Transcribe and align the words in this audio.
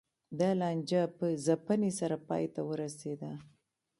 دا 0.39 0.49
لانجه 0.61 1.01
په 1.17 1.25
ځپنې 1.45 1.91
سره 1.99 2.15
پای 2.27 2.43
ته 2.53 2.61
ورسېده 2.69 3.31